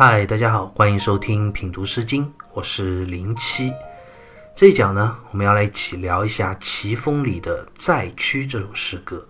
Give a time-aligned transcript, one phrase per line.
[0.00, 3.72] 嗨，大家好，欢迎收听品读诗经，我是林七。
[4.54, 9.16] 这一讲呢，我们要来一起聊一下齐风里的《载驱》这首诗歌。《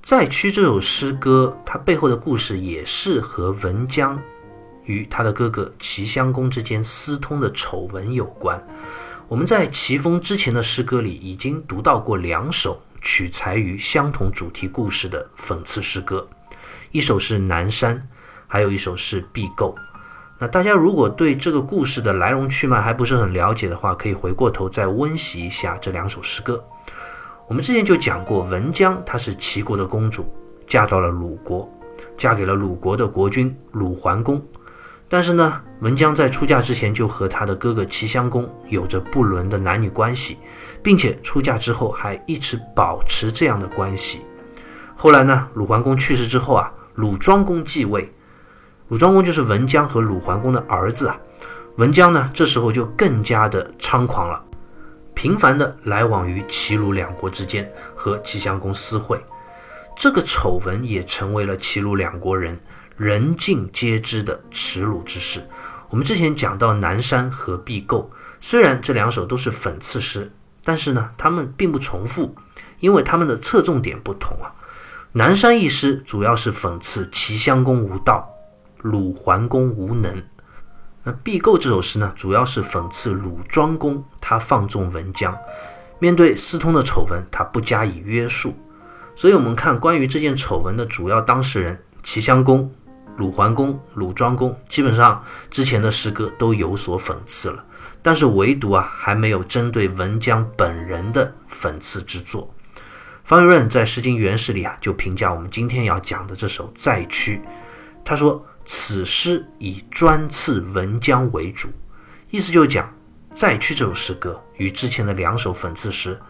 [0.00, 4.18] 载驱》这首诗歌，它背后的故事也是和文姜
[4.86, 8.66] 与他的哥哥齐襄公之间私通的丑闻有关。
[9.28, 16.26] 我们在齐风之前的诗歌里已经读到过两首取材于相同主题故事的讽刺诗歌，
[16.90, 17.94] 一首是《南山》。
[18.48, 19.72] 还有一首是《必构》。
[20.40, 26.64] 那大家如果对这个故事的来龙去脉还不是很了解的话，可以回过头再温习一下这两首诗歌。
[27.48, 30.32] 我们之前就讲过，文姜她是齐国的公主，
[30.66, 31.68] 嫁到了鲁国，
[32.16, 34.40] 嫁给了鲁国的国君鲁桓公。
[35.08, 40.36] 但是呢，文姜在出嫁之前就和她的哥哥齐襄公有着不伦的男女关系，
[40.82, 44.20] 并且出嫁之后还一直保持这样的关系。
[44.94, 48.08] 后来呢，鲁桓公去世之后啊，鲁庄公继位。
[48.88, 51.18] 鲁庄公就是文姜和鲁桓公的儿子啊，
[51.76, 54.42] 文姜呢这时候就更加的猖狂了，
[55.12, 59.22] 频繁的来往于齐鲁两国之间，和齐襄公私会，
[59.94, 62.58] 这个丑闻也成为了齐鲁两国人
[62.96, 65.46] 人尽皆知的耻辱之事。
[65.90, 70.32] 我们之前讲到南山和毕构，虽然这两首都是讽刺诗，
[70.64, 72.34] 但是呢，他们并不重复，
[72.80, 74.48] 因为他们的侧重点不同啊。
[75.12, 78.26] 南山一诗主要是讽刺齐襄公无道。
[78.82, 80.22] 鲁桓公无能，
[81.02, 85.36] 那毕构这首诗呢，主要是讽刺鲁庄公他放纵文姜，
[85.98, 88.54] 面对私通的丑闻，他不加以约束。
[89.16, 92.72] 所以，我们看关于这件丑闻的主要当事人齐襄公、
[93.16, 97.64] 鲁桓公、鲁庄公，基本上之前的诗歌都有所讽刺了，
[98.00, 102.54] 但是唯独啊，还没有针对文姜本人的讽刺之作。
[103.24, 107.38] 方玉润在《诗经原始》里啊，就评价我们今天要讲的这首《载驱》，
[108.04, 108.40] 他说。
[108.70, 111.70] 此诗以专刺文姜为主，
[112.30, 112.86] 意思就是讲
[113.34, 116.20] 《再去》这首诗歌与之前的两首讽刺诗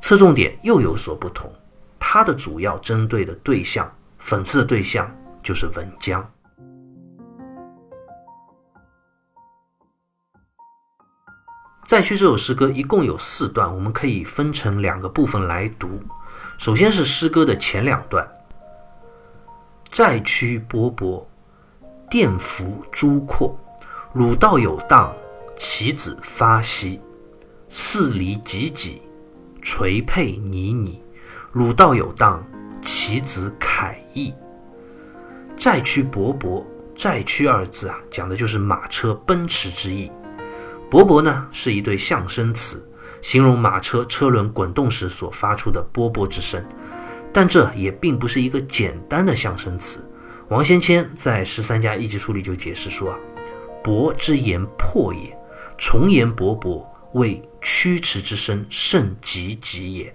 [0.00, 1.52] 侧重点又有所不同。
[2.00, 6.22] 它的主要针对的对象，讽刺的对象就是文姜。
[11.84, 16.02] 《再去》这首诗歌一共有四段，我们可以分成两个部分来读。
[16.56, 18.26] 首先是诗歌的前两段
[19.92, 21.22] ：“再去勃勃。”
[22.12, 23.58] 殿服诸阔，
[24.12, 25.10] 鲁道有荡，
[25.56, 27.00] 其子发兮。
[27.70, 29.00] 四离己己，
[29.62, 31.02] 垂佩倪倪。
[31.52, 32.46] 鲁道有荡，
[32.82, 34.30] 其子凯翼。
[35.56, 36.62] 载驱勃勃，
[36.94, 40.12] 载驱二字啊，讲的就是马车奔驰之意。
[40.90, 42.86] 勃勃呢，是一对象声词，
[43.22, 46.62] 形容马车车轮滚动时所发出的啵啵之声。
[47.32, 50.06] 但这也并不是一个简单的象声词。
[50.48, 53.18] 王先谦在《十三家一集书》里就解释说啊，
[53.82, 55.34] 勃之言破也，
[55.78, 60.14] 重言勃勃，为驱驰之声甚急急也。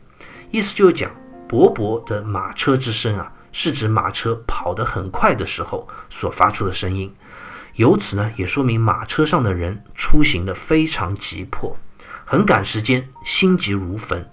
[0.51, 1.09] 意思就是讲，
[1.49, 7.11] 勃勃的马车之声啊，是指马车跑得很快的时候所发出的声音。
[7.75, 11.75] 由此呢，也说明马车上的人出行的非常急迫，
[12.25, 14.29] 很赶时间，心急如焚。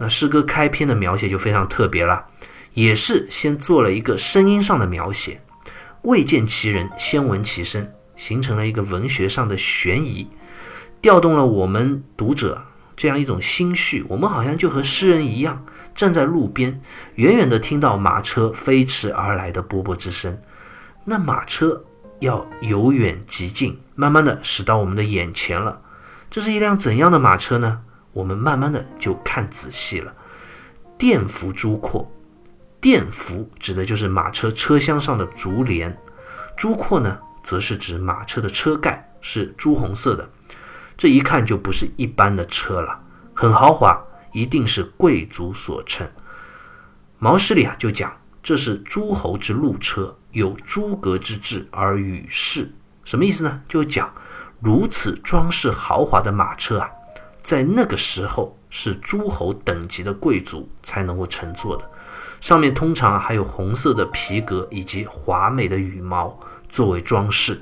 [0.00, 2.26] 那诗歌开篇的描写就非常特别了。
[2.74, 5.40] 也是先做了一个声音上的描写，
[6.02, 10.28] 未见其人，先闻其声，形成了一个文学上的悬疑，
[11.00, 12.64] 调动了我们读者
[12.96, 14.04] 这样一种心绪。
[14.08, 15.64] 我们好像就和诗人一样，
[15.94, 16.80] 站在路边，
[17.14, 20.38] 远远地听到马车飞驰而来的啵啵之声。
[21.04, 21.84] 那马车
[22.18, 25.80] 要由远及近，慢慢地驶到我们的眼前了。
[26.28, 27.82] 这是一辆怎样的马车呢？
[28.12, 30.12] 我们慢慢的就看仔细了。
[30.98, 32.10] 电扶朱阔。
[32.84, 35.96] 电扶指的就是马车车厢上的竹帘，
[36.54, 40.28] 朱阔呢，则是指马车的车盖是朱红色的，
[40.94, 43.00] 这一看就不是一般的车了，
[43.32, 43.98] 很豪华，
[44.34, 46.06] 一定是贵族所乘。
[47.18, 52.70] 毛诗里啊就讲这是诸侯之路车，有诸葛之志而与世，
[53.02, 53.62] 什么意思呢？
[53.66, 54.12] 就讲
[54.60, 56.90] 如此装饰豪华的马车啊，
[57.40, 61.90] 在那个时候是诸侯等级的贵族才能够乘坐的。
[62.44, 66.38] 上面通常还有红色的皮革以及华美的羽毛
[66.68, 67.58] 作为装饰。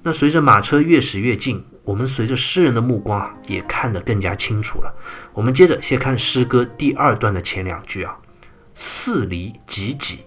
[0.00, 4.94] 那随着马车越驶越近，我们随着诗人的目光啊，也看得更加清楚了。
[5.32, 8.16] 我们接着先看诗歌第二段的前两句啊
[8.76, 10.20] ：“四离己己，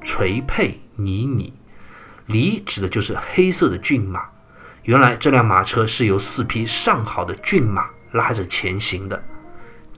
[0.00, 1.52] 垂佩倪倪。”
[2.24, 4.24] 离指的就是黑色的骏马。
[4.84, 9.22] 原来这辆马车是由四匹上好的骏马拉着前行的。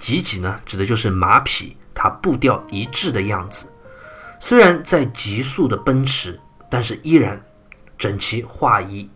[0.01, 1.77] 己己呢，指的就是马匹。
[1.93, 3.67] 它步调一致的样子，
[4.41, 7.39] 虽然在急速的奔驰，但是依然
[7.99, 9.07] 整齐划一。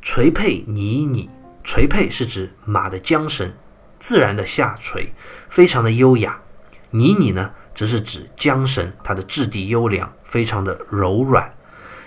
[0.00, 1.28] 垂佩拟拟，
[1.62, 3.52] 垂佩是指马的缰绳
[3.98, 5.12] 自然的下垂，
[5.50, 6.40] 非常的优雅。
[6.90, 11.52] 拟拟呢，则是指缰绳它的质地优良，非常的柔软。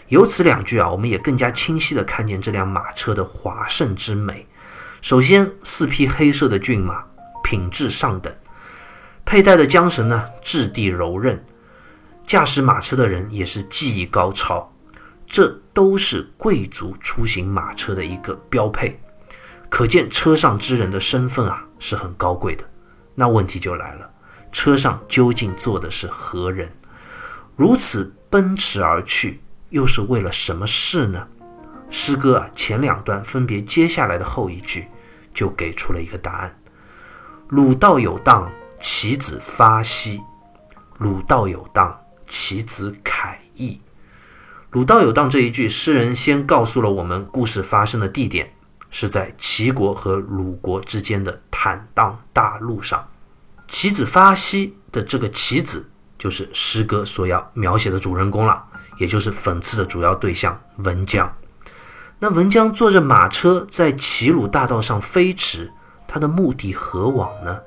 [0.08, 4.48] 由此两句啊，我们也更加清晰的看见这辆马车的华盛之美。
[5.02, 7.04] 首先，四匹黑色的骏马，
[7.44, 8.34] 品质上等，
[9.26, 11.44] 佩戴的缰绳呢，质地柔韧，
[12.26, 14.72] 驾驶马车的人也是技艺高超，
[15.28, 19.00] 这都是贵族出行马车的一个标配，
[19.70, 22.64] 可见车上之人的身份啊是很高贵的。
[23.16, 24.10] 那问题就来了，
[24.52, 26.72] 车上究竟坐的是何人？
[27.56, 31.28] 如此奔驰而去，又是为了什么事呢？
[31.90, 34.88] 诗歌啊，前两段分别接下来的后一句，
[35.34, 36.59] 就给出了一个答案：
[37.50, 38.48] 鲁道有当，
[38.80, 40.22] 其子发兮；
[41.00, 43.82] 鲁道有当，其子凯翼。
[44.70, 48.54] 鲁道有当这一句，诗人先告诉了我们故事发生的地点
[48.92, 53.04] 是在齐国和鲁国之间的坦荡大路上。
[53.66, 55.88] 其子发兮的这个其子，
[56.20, 58.64] 就是诗歌所要描写的主人公了，
[59.00, 61.36] 也就是讽刺的主要对象文姜。
[62.20, 65.74] 那文姜坐着马车在齐鲁大道上飞驰，
[66.10, 67.60] 他的目的何往呢？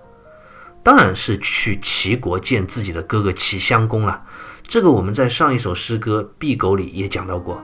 [0.83, 4.21] 当然是去齐国见自己的哥哥齐襄公了。
[4.65, 7.62] 这个我们在上一首诗歌《敝狗》里也讲到过。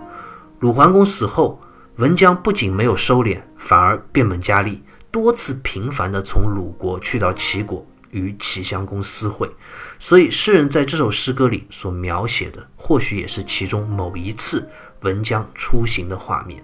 [0.60, 1.60] 鲁桓公死后，
[1.96, 4.80] 文姜不仅没有收敛，反而变本加厉，
[5.10, 9.50] 多次频繁地从鲁国去到齐国与齐襄公私会。
[9.98, 14.68] 所以诗人在这首诗歌里所描写的，或许也是其中某一次
[15.00, 16.62] 文姜出行的画面。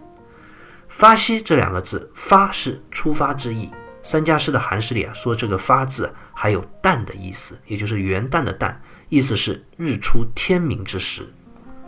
[0.89, 3.69] 发兮这两个字，发是出发之意。
[4.05, 8.77] 三家诗的韩诗里啊，说这个发字还有旦的意思，也就是元旦的旦，
[9.09, 11.27] 意思是日出天明之时。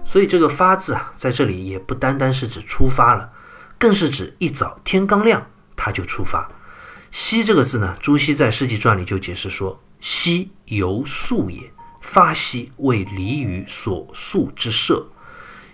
[0.05, 3.31] 所以这个发字啊，在这里也不单单是指出发了，
[3.79, 5.47] 更是指一早天刚亮
[5.77, 6.51] 他就出发。
[7.11, 11.71] 兮这个字呢，朱熹在《世纪传》里就解释说：夕由宿也，
[12.01, 15.07] 发夕为离于所宿之舍。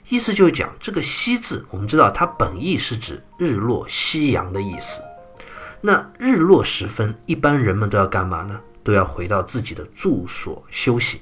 [0.09, 5.01] 意思就是讲这个“夕”字，我们知道它本意是指日落夕阳的意思。
[5.85, 8.59] 那日落时分，一般人们都要干嘛呢？
[8.85, 11.21] 都要回到自己的住所休息。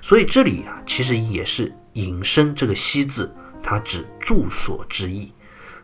[0.00, 5.32] 所以这里啊，其实也是引申这个“西”字，它指住所之意。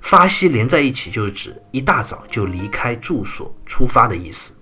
[0.00, 4.52] 发西连在一起，就是指一大早就离开住所出发的意思。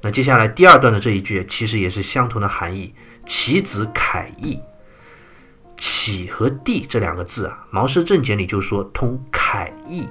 [0.00, 2.94] 那接下来第二段的这一句，其实也是相同的含义：
[3.26, 4.58] 其子凯翼。
[5.76, 10.06] 启和帝这两个字啊，《毛氏正解》里就说通凯意，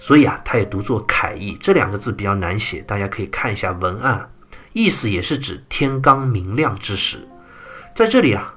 [0.00, 1.56] 所以啊，它也读作楷意。
[1.60, 4.32] 这两个字比较难写，大家可以看一下文案，
[4.72, 7.28] 意思也是指天刚明亮之时。
[7.94, 8.54] 在这里啊，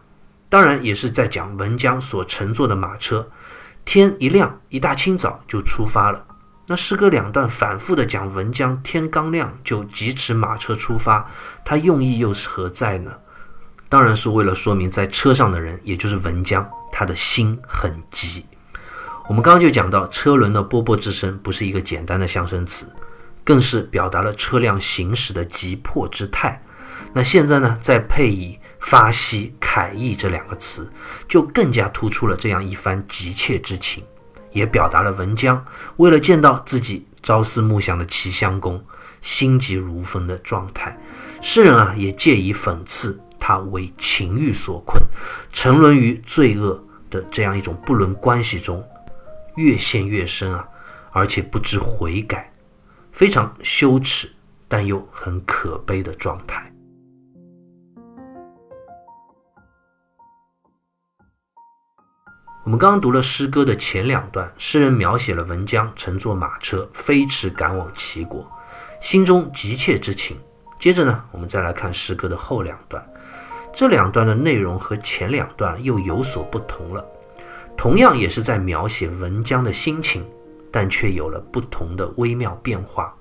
[0.47, 3.29] 当然也是在讲文姜所乘坐的马车，
[3.83, 6.25] 天一亮，一大清早就出发了。
[6.65, 11.29] 那诗歌两段反复的讲文姜天刚亮就疾驰马车出发，
[11.65, 13.11] 它用意又是何在呢？
[13.89, 18.45] 当然是为了说明，在车上的人，也就是文姜，他的心很急。
[19.33, 22.85] 我们刚刚就讲到，车轮的啵啵之声不是一个简单的象声词，
[23.43, 26.61] 更是表达了车辆行驶的急迫之态。
[27.13, 30.87] 那现在呢，再配以发兮凯翼这两个词，
[31.27, 34.03] 就更加突出了这样一番急切之情，
[34.51, 38.79] 也表达了文姜为了见到自己朝思暮想的齐襄公，
[39.23, 40.95] 心急如焚的状态。
[41.41, 43.19] 诗人啊，也借以讽刺。
[43.39, 45.01] 他为情欲所困，
[45.51, 48.81] 沉沦于罪恶的这样一种不伦关系中，
[49.55, 50.67] 越陷越深啊！
[51.11, 52.51] 而且不知悔改，
[53.11, 54.27] 非常羞耻，
[54.67, 56.65] 但又很可悲的状态。
[62.65, 68.49] 我们刚刚读了诗歌的前两段，诗人描写了文姜乘坐马车飞驰赶往齐国，
[69.01, 70.37] 心中急切之情。
[70.79, 73.05] 接着呢，我们再来看诗歌的后两段。
[73.75, 77.05] 这两段的内容和前两段又有所不同了，
[77.77, 80.23] 同样也是在描写文江的心情，
[80.71, 83.13] 但却有了不同的微妙变化。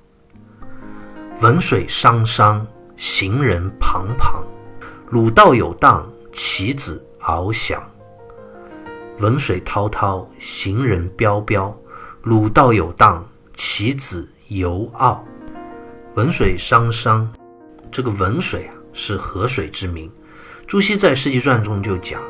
[1.41, 2.65] 文水汤汤，
[2.97, 4.43] 行人旁旁，
[5.11, 7.83] 鲁道有荡，其子翱翔。
[9.19, 11.77] 文水滔滔，行人彪彪，
[12.23, 15.25] 鲁道有荡，其子游傲。
[16.15, 17.33] 文水汤汤，
[17.91, 20.11] 这个文水啊，是河水之名。
[20.67, 22.23] 朱熹在《世纪传》中就讲：“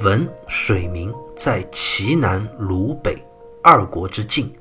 [0.00, 3.24] 文水名在齐南、鲁北
[3.62, 4.52] 二国之境。”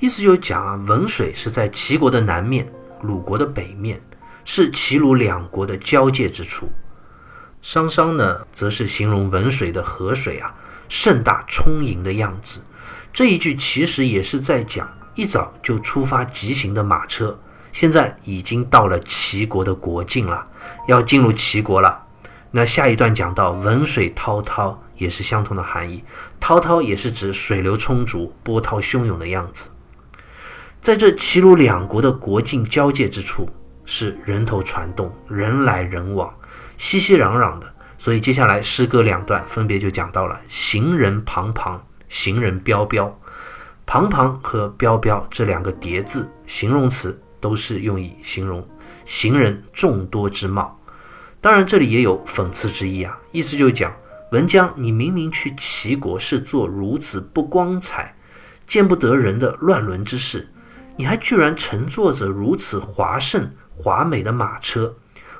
[0.00, 2.70] 意思就是讲啊，文水是在齐国的南面，
[3.02, 4.00] 鲁国的北面，
[4.44, 6.68] 是齐鲁两国的，交界之处。
[7.62, 10.54] 商商呢，则是形容文水的河水啊，
[10.88, 12.60] 盛大充盈的样子。
[13.12, 17.38] 这一句其实也是在讲，一早就出发疾行的马车，
[17.72, 20.46] 现在已经到了齐国的国境了，
[20.88, 22.03] 要进入齐国了。
[22.56, 26.04] 那下一段讲到文水滔滔，也是相同的含义。
[26.38, 29.70] 滔滔也是指水流充足、波涛汹涌的样子。
[30.80, 33.48] 在这齐鲁两国的国境交界之处，
[33.84, 36.32] 是人头攒动、人来人往、
[36.76, 37.66] 熙熙攘攘的。
[37.98, 41.84] 所以接下来诗歌两段分别就讲到了行人庞庞。
[42.06, 43.18] 行人彪彪，
[43.84, 48.64] 庞庞和彪彪这两个叠字形容词都是用以形容
[49.04, 50.78] 行人众多之貌。
[51.44, 53.94] 当然，这里也有讽刺之意啊，意思就是讲
[54.32, 58.16] 文姜，你明明去齐国是做如此不光彩、
[58.66, 60.48] 见不得人的乱伦之事，
[60.96, 64.96] 你还居然乘坐着如此华盛华美的马车，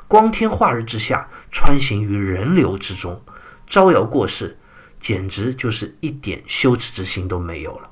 [0.06, 3.22] 光天化日之下穿行于人流之中，
[3.66, 4.58] 招摇过市。
[5.00, 7.88] 简直就是一点羞耻之心都没有了，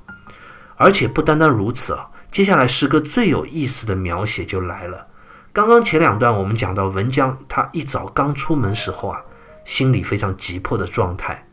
[0.77, 2.11] 而且不单单如此啊！
[2.31, 5.07] 接下来诗歌最有意思的描写就来了。
[5.55, 9.21] 刚刚前两段我们讲到文姜，他一早刚出门时候啊，
[9.67, 11.47] 心里非常急迫的状态，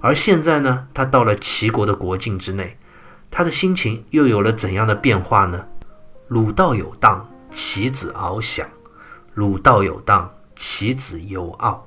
[0.00, 2.78] 而现在呢，他到了齐国的国境之内，
[3.32, 5.66] 他的心情又有了怎样的变化呢？
[6.28, 8.64] 鲁道有荡，其子翱翔；
[9.34, 11.84] 鲁道有荡，其子游傲。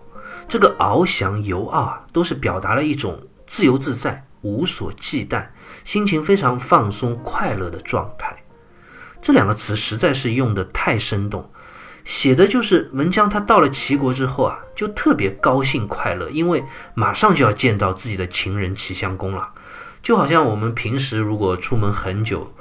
[0.50, 5.48] 这个翱翔游傲啊，都是表达了一种自由自在、无所忌惮、
[5.86, 8.36] 心情非常放松、快乐的状态。
[9.26, 11.50] 这两个词实在是用的太生动，
[12.04, 16.64] 写的就是文姜他到了齐国之后啊，就特别高兴快乐，因为
[16.94, 19.54] 马上就要见到自己的情人齐襄公了。
[20.04, 22.54] 就好像我们平时如果出门很久，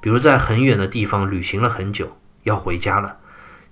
[0.00, 3.16] 比如在很远的地方旅行了很久，要回家了。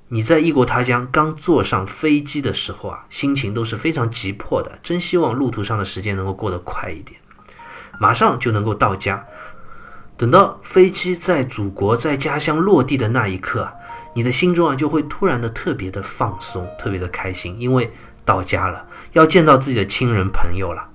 [0.09, 7.21] 你在异国他乡刚坐上飞机的时候啊，心情都是非常急迫的，真希望路途上的时间能够过得快一点，
[8.01, 9.25] 马上就能够到家。
[10.21, 13.73] 等到飞机在祖国、在家乡落地的那一刻，
[14.13, 17.91] 你的心中啊就会突然的特别的放松，特别的开心，因为
[18.23, 20.87] 到家了，要见到自己的亲人朋友了。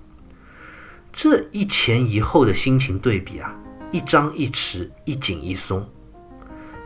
[1.11, 3.51] 这一前一后的心情对比啊，
[3.89, 5.89] 一张一弛，一紧一松。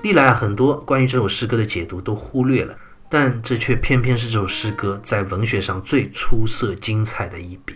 [0.01, 2.73] 历来啊，很多关于这首诗歌的解读都忽略了，
[3.09, 7.75] 但这却偏偏是这首诗歌在文学上最出色、精彩的一笔，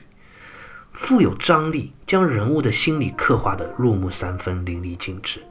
[0.93, 5.43] 富有张力，将人物的心理刻画的入木三分、淋漓尽致。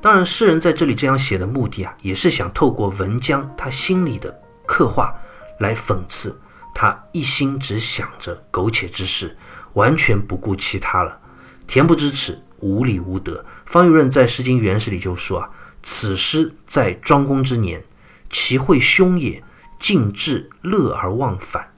[0.00, 4.34] 当然，诗人在这里这样写的目的啊，也是想透过文姜他心里的
[4.66, 5.14] 刻画
[5.58, 6.40] 来讽刺
[6.74, 9.36] 他一心只想着苟且之事，
[9.74, 11.20] 完全不顾其他了，
[11.68, 13.44] 恬不知耻，无礼无德。
[13.66, 15.50] 方玉润在《诗经原始》里就说啊。
[15.82, 17.82] 此诗在庄公之年，
[18.28, 19.42] 其会凶也，
[19.78, 21.72] 尽至乐而忘返，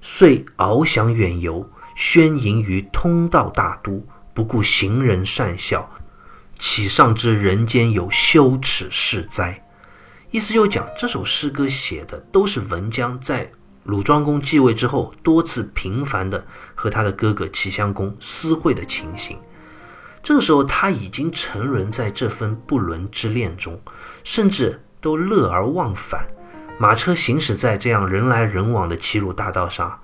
[0.00, 5.90] 遂翱翔远游，宣淫于通道大都，不顾行人善笑，
[6.58, 9.64] 岂上知人间有羞耻事哉？
[10.30, 13.50] 意思就讲这首诗歌写的都是文姜在
[13.84, 19.38] 鲁庄公继位之后，多次频繁的和他的哥哥齐襄公私会的情形。
[20.22, 23.80] 这个时候，他已经沉沦在这份不伦之恋中，
[24.22, 26.26] 甚至都乐而忘返。
[26.78, 29.98] 马车行驶在这样人来人往的齐鲁大道上，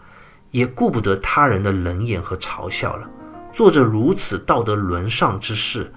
[0.52, 3.10] 也顾不得他人的冷眼和嘲笑了，
[3.50, 5.92] 做着如此道德沦丧之事。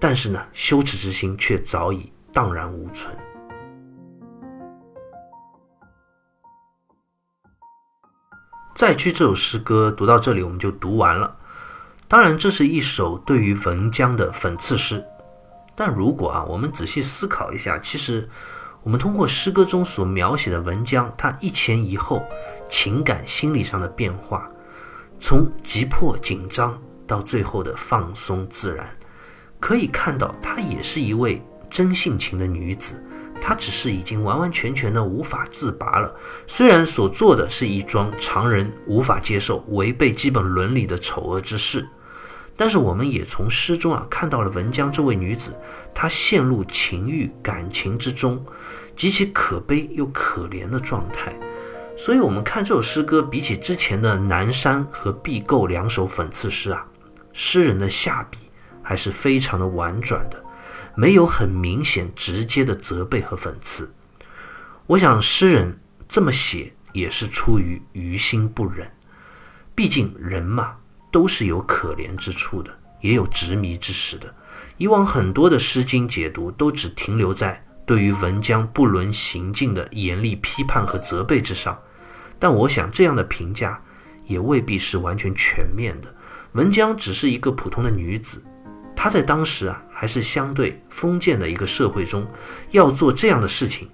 [0.00, 3.16] 但是呢，羞耻之心却早已荡然无存。
[8.74, 11.36] 再去这首诗歌读到这里，我们就读完了。
[12.06, 15.04] 当然，这是一首对于文姜的讽刺诗。
[15.74, 18.28] 但如果啊，我们仔细思考一下，其实
[18.88, 22.26] 我们通过诗歌中所描写的文姜，他一前一后
[22.70, 24.50] 情感心理上的变化，
[25.20, 28.88] 从急迫紧张到最后的放松自然，
[29.60, 32.94] 可以看到她也是一位真性情的女子。
[33.42, 36.10] 她只是已经完完全全的无法自拔了。
[36.46, 41.86] 虽然所做的是一桩常人无法接受、违背基本伦理的丑恶之事。
[42.60, 45.56] 但是我们也从诗中啊看到了文江这位女子，
[45.94, 48.44] 她陷入情欲感情之中，
[48.96, 51.32] 极其可悲又可怜的状态。
[51.96, 56.84] 所以，我们看这首诗歌，比起之前的《南山》和《毕构》两首讽刺诗啊，
[57.32, 58.38] 诗人的下笔
[58.82, 60.42] 还是非常的婉转的，
[60.96, 63.94] 没有很明显直接的责备和讽刺。
[64.86, 68.90] 我想，诗人这么写也是出于于心不忍，
[69.76, 70.74] 毕竟人嘛。
[71.10, 74.32] 都是有可怜之处的，也有执迷之时的。
[74.76, 81.76] 以往很多的《诗经》解读都只停留在对于文姜不伦行径的严厉批判和责备之上，
[82.38, 83.82] 但我想这样的评价
[84.26, 86.14] 也未必是完全全面的。
[86.52, 88.42] 文姜只是一个普通的女子，
[88.94, 92.26] 她在当时啊，还是相对封建的一个社会中，
[92.70, 93.88] 要做这样的事情，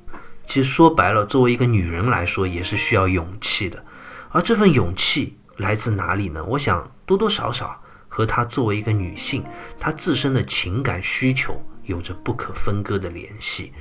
[0.47, 3.83] 其实说白了，作为一个女人来说，也是需要勇气的。
[4.31, 6.45] 而这份勇气来自哪里呢？
[6.45, 9.45] 我想多多少少和她作为一个女性，
[9.79, 13.73] 她自身的情感需求有着不可分割的联系。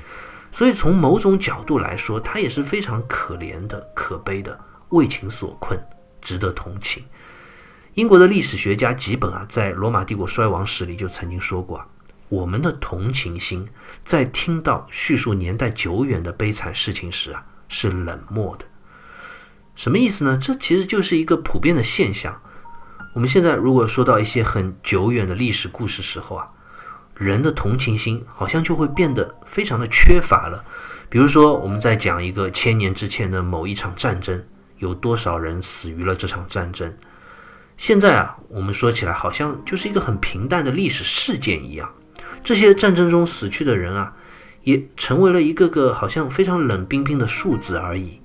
[0.51, 5.80] 所以从某种角度来说，她也是非常可怜的、可悲的，为情所困，
[6.22, 7.03] 值得同情。
[7.96, 11.84] 英国的历史学家吉本啊，在《罗马帝国衰亡史》里就曾经说过，
[12.30, 13.68] 我们的同情心
[14.03, 18.65] 在听到叙述年代久远的悲惨事情时啊，是冷漠的。
[19.75, 20.38] 什么意思呢？
[20.39, 22.39] 这其实就是一个普遍的现象。
[23.13, 26.50] 我们现在如果说到一些很久远的历史故事时候啊，
[27.15, 30.65] 人的同情心好像就会变得非常的缺乏了。
[31.10, 34.43] 比如说，我们在讲一个千年之前的某一场战争，
[34.79, 36.91] 有多少人死于了这场战争？
[37.77, 41.93] 现在啊，我们说起来好像就是一个很平淡的历史事件一样。
[42.43, 44.12] 这些战争中死去的人啊，
[44.63, 48.20] 也成为了一个个好像非常冷冰冰的数字而已。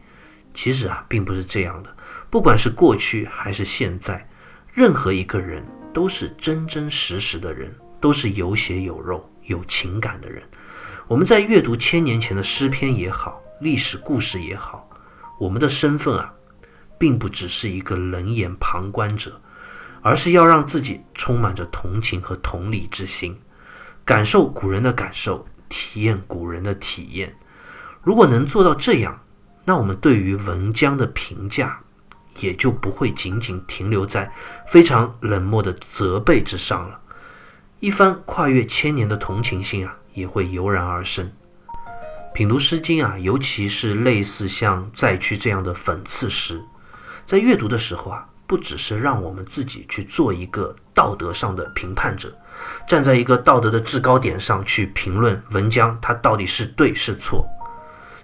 [0.54, 1.94] 其实啊，并不是这样的。
[2.30, 4.26] 不管是过去还是现在，
[4.72, 10.42] 任何一个人都是真真实实的人，都是有血有肉、有情感的人。
[11.06, 14.88] 我们在阅读千年前的诗篇也好，历史故事也好，
[15.38, 16.32] 我们的身份啊，
[16.98, 19.40] 并不只是一个冷眼旁观者，
[20.02, 23.36] 而是要让自己充满着同情和同理之心，
[24.04, 27.34] 感受古人的感受，体验古人的体验。
[28.02, 29.18] 如果能做到这样，
[29.64, 31.80] 那我们对于文姜的评价，
[32.40, 34.32] 也就不会仅仅停留在
[34.66, 37.00] 非常冷漠的责备之上了。
[37.80, 41.30] 一番跨越千年的同情心啊，也会油然而生。
[42.34, 46.62] 品读《诗经》啊，尤其是类似像《再屈》这样的讽刺诗，
[47.24, 52.36] 在阅读的时候啊，不只是让我们自己去做一个道德上的评判者，
[52.86, 57.48] 站在一个道德的制高点上去评论文姜，他到底是对是错。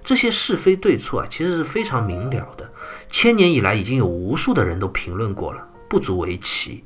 [0.04, 2.70] 这些是非对错啊，其实是非常明了的。
[3.08, 6.84] 千年以来，已经有无数的人都评论过了，不足为奇。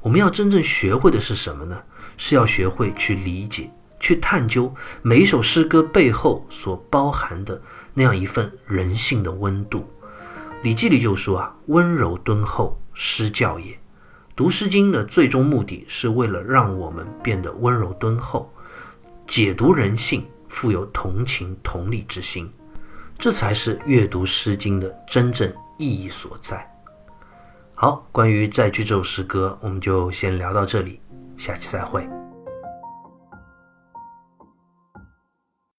[0.00, 1.76] 我们要真正学会的是什么呢？
[2.16, 4.72] 是要学会去理解、去探究
[5.02, 7.60] 每一首诗歌背后所包含的
[7.94, 9.80] 那样一份人性的温度。
[10.62, 13.76] 《礼记》里就说啊：“温柔敦厚，诗教也。”
[14.36, 18.52] 读《诗经》的最终目的是为了让我们变得温柔敦厚，
[19.26, 20.24] 解读人性。
[20.52, 22.48] 富有同情同理之心，
[23.18, 26.70] 这才是阅读《诗经》的真正意义所在。
[27.74, 31.00] 好，关于《再句》这首诗歌，我们就先聊到这里，
[31.38, 32.06] 下期再会。